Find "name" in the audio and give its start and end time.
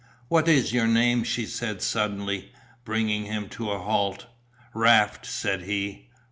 0.87-1.23